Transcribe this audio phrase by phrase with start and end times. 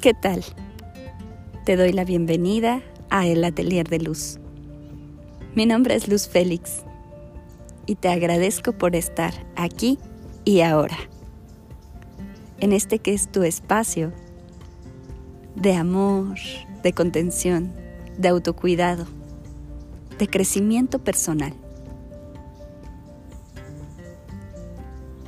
[0.00, 0.42] ¿Qué tal?
[1.66, 2.80] Te doy la bienvenida
[3.10, 4.38] a El Atelier de Luz.
[5.54, 6.84] Mi nombre es Luz Félix
[7.84, 9.98] y te agradezco por estar aquí
[10.46, 10.96] y ahora,
[12.60, 14.10] en este que es tu espacio
[15.54, 16.38] de amor,
[16.82, 17.70] de contención,
[18.16, 19.04] de autocuidado,
[20.18, 21.52] de crecimiento personal.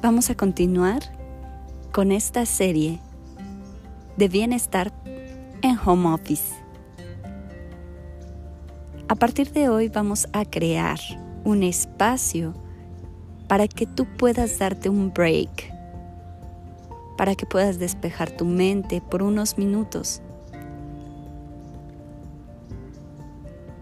[0.00, 1.02] Vamos a continuar
[1.92, 3.00] con esta serie
[4.16, 4.92] de bienestar
[5.62, 6.54] en home office.
[9.08, 10.98] A partir de hoy vamos a crear
[11.44, 12.54] un espacio
[13.48, 15.70] para que tú puedas darte un break,
[17.16, 20.22] para que puedas despejar tu mente por unos minutos.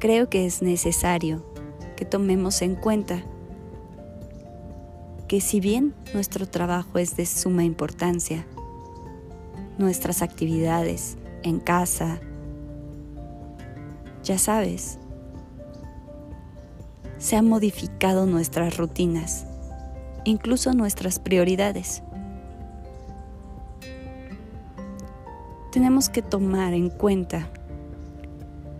[0.01, 1.45] Creo que es necesario
[1.97, 3.23] que tomemos en cuenta
[5.29, 8.47] que si bien nuestro trabajo es de suma importancia,
[9.81, 12.21] nuestras actividades en casa.
[14.23, 14.99] Ya sabes,
[17.19, 19.47] se han modificado nuestras rutinas,
[20.25, 22.03] incluso nuestras prioridades.
[25.73, 27.51] Tenemos que tomar en cuenta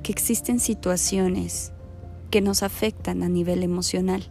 [0.03, 1.73] que existen situaciones
[2.31, 4.23] que nos afectan a nivel emocional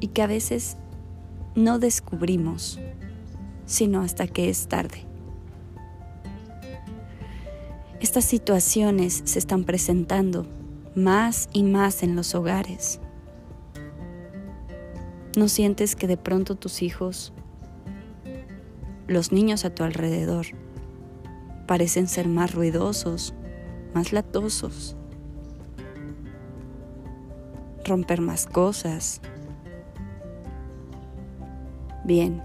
[0.00, 0.76] y que a veces
[1.54, 2.80] no descubrimos
[3.66, 5.13] sino hasta que es tarde.
[8.04, 10.44] Estas situaciones se están presentando
[10.94, 13.00] más y más en los hogares.
[15.38, 17.32] ¿No sientes que de pronto tus hijos,
[19.06, 20.48] los niños a tu alrededor,
[21.66, 23.32] parecen ser más ruidosos,
[23.94, 24.96] más latosos,
[27.86, 29.22] romper más cosas?
[32.04, 32.42] Bien,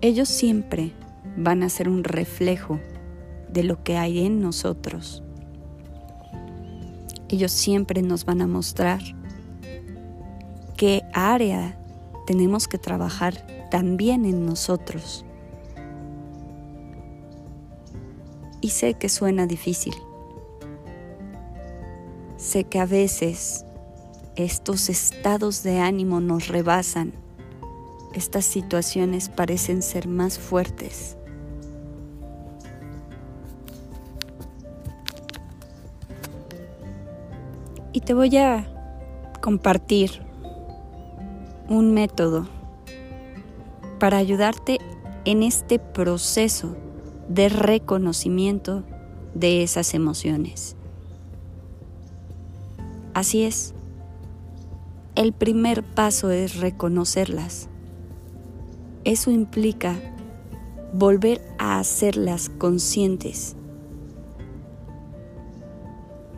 [0.00, 0.92] ellos siempre
[1.36, 2.80] van a ser un reflejo
[3.48, 5.22] de lo que hay en nosotros.
[7.28, 9.00] Ellos siempre nos van a mostrar
[10.76, 11.78] qué área
[12.26, 15.24] tenemos que trabajar también en nosotros.
[18.60, 19.94] Y sé que suena difícil.
[22.36, 23.64] Sé que a veces
[24.36, 27.12] estos estados de ánimo nos rebasan
[28.14, 31.16] estas situaciones parecen ser más fuertes.
[38.04, 38.66] Te voy a
[39.40, 40.10] compartir
[41.68, 42.48] un método
[44.00, 44.78] para ayudarte
[45.24, 46.76] en este proceso
[47.28, 48.82] de reconocimiento
[49.34, 50.76] de esas emociones.
[53.14, 53.72] Así es,
[55.14, 57.68] el primer paso es reconocerlas.
[59.04, 59.96] Eso implica
[60.92, 63.54] volver a hacerlas conscientes.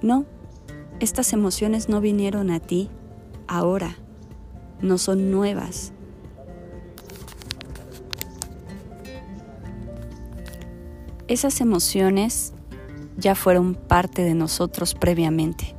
[0.02, 0.26] No,
[1.00, 2.88] estas emociones no vinieron a ti
[3.46, 3.96] ahora,
[4.80, 5.92] no son nuevas.
[11.26, 12.52] Esas emociones
[13.16, 15.74] ya fueron parte de nosotros previamente.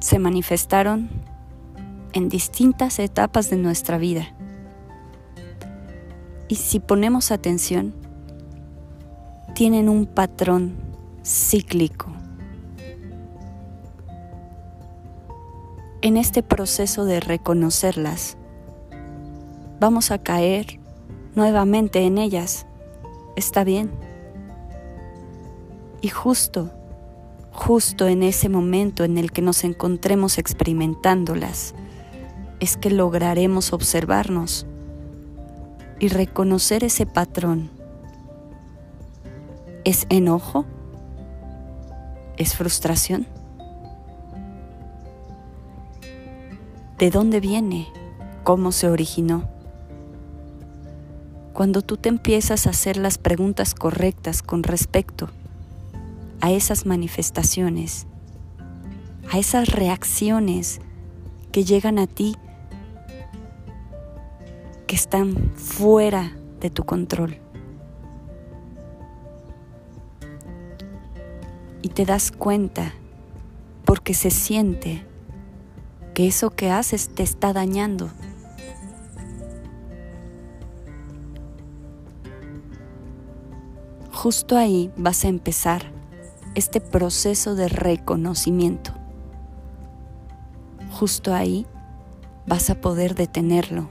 [0.00, 1.08] Se manifestaron
[2.12, 4.28] en distintas etapas de nuestra vida.
[6.46, 7.94] Y si ponemos atención,
[9.54, 10.83] tienen un patrón
[11.24, 12.12] cíclico.
[16.02, 18.36] En este proceso de reconocerlas,
[19.80, 20.78] vamos a caer
[21.34, 22.66] nuevamente en ellas.
[23.36, 23.90] Está bien.
[26.02, 26.70] Y justo,
[27.52, 31.74] justo en ese momento en el que nos encontremos experimentándolas,
[32.60, 34.66] es que lograremos observarnos
[35.98, 37.70] y reconocer ese patrón.
[39.84, 40.66] ¿Es enojo?
[42.36, 43.26] ¿Es frustración?
[46.98, 47.86] ¿De dónde viene?
[48.42, 49.48] ¿Cómo se originó?
[51.52, 55.30] Cuando tú te empiezas a hacer las preguntas correctas con respecto
[56.40, 58.08] a esas manifestaciones,
[59.30, 60.80] a esas reacciones
[61.52, 62.36] que llegan a ti
[64.88, 67.43] que están fuera de tu control.
[71.84, 72.94] Y te das cuenta
[73.84, 75.04] porque se siente
[76.14, 78.08] que eso que haces te está dañando.
[84.10, 85.92] Justo ahí vas a empezar
[86.54, 88.92] este proceso de reconocimiento.
[90.90, 91.66] Justo ahí
[92.46, 93.90] vas a poder detenerlo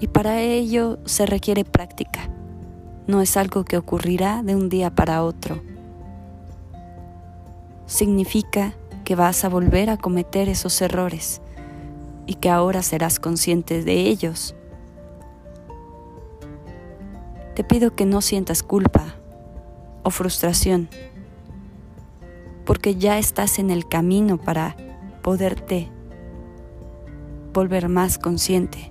[0.00, 2.35] Y para ello se requiere práctica.
[3.06, 5.60] No es algo que ocurrirá de un día para otro.
[7.86, 8.74] Significa
[9.04, 11.40] que vas a volver a cometer esos errores
[12.26, 14.56] y que ahora serás consciente de ellos.
[17.54, 19.14] Te pido que no sientas culpa
[20.02, 20.88] o frustración,
[22.64, 24.76] porque ya estás en el camino para
[25.22, 25.88] poderte
[27.54, 28.90] volver más consciente.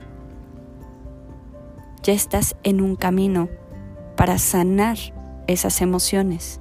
[2.02, 3.50] Ya estás en un camino
[4.16, 4.98] para sanar
[5.48, 6.60] esas emociones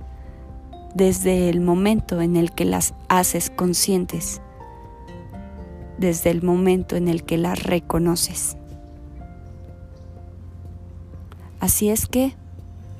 [0.94, 4.40] desde el momento en el que las haces conscientes,
[5.98, 8.56] desde el momento en el que las reconoces.
[11.60, 12.34] Así es que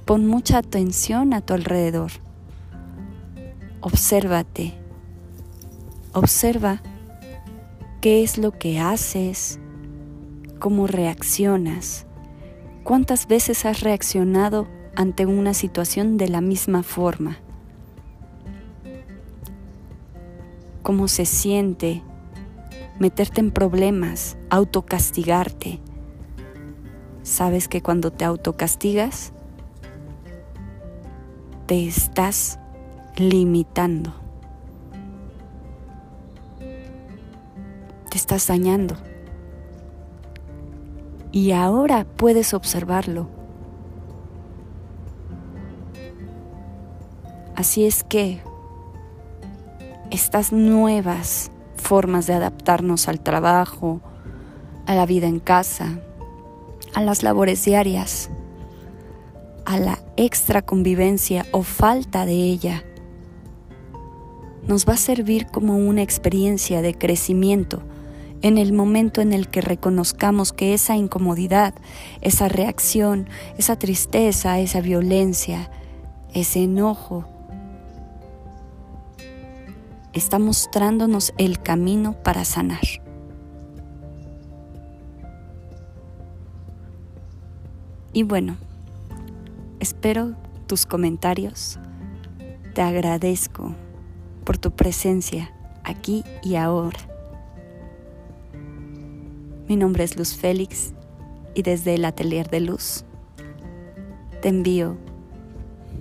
[0.04, 2.10] pon mucha atención a tu alrededor.
[3.80, 4.74] Obsérvate.
[6.14, 6.80] Observa
[8.00, 9.58] qué es lo que haces,
[10.58, 12.06] cómo reaccionas,
[12.84, 17.38] cuántas veces has reaccionado ante una situación de la misma forma,
[20.82, 22.02] cómo se siente
[23.00, 25.80] meterte en problemas, autocastigarte
[27.24, 29.32] sabes que cuando te autocastigas,
[31.66, 32.60] te estás
[33.16, 34.14] limitando.
[38.10, 38.96] Te estás dañando.
[41.34, 43.26] Y ahora puedes observarlo.
[47.56, 48.40] Así es que
[50.12, 54.00] estas nuevas formas de adaptarnos al trabajo,
[54.86, 55.98] a la vida en casa,
[56.94, 58.30] a las labores diarias,
[59.64, 62.84] a la extra convivencia o falta de ella,
[64.68, 67.82] nos va a servir como una experiencia de crecimiento
[68.42, 71.74] en el momento en el que reconozcamos que esa incomodidad,
[72.20, 73.28] esa reacción,
[73.58, 75.70] esa tristeza, esa violencia,
[76.32, 77.26] ese enojo,
[80.12, 82.82] está mostrándonos el camino para sanar.
[88.12, 88.56] Y bueno,
[89.80, 90.34] espero
[90.68, 91.80] tus comentarios.
[92.72, 93.74] Te agradezco
[94.44, 95.52] por tu presencia
[95.82, 97.13] aquí y ahora.
[99.66, 100.92] Mi nombre es Luz Félix
[101.54, 103.04] y desde el Atelier de Luz
[104.42, 104.98] te envío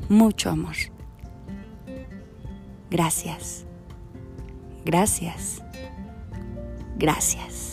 [0.09, 0.75] mucho amor.
[2.91, 3.63] Gracias.
[4.83, 5.63] Gracias.
[6.97, 7.72] Gracias.